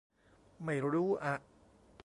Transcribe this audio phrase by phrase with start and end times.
[0.65, 1.33] ไม่รู้อะ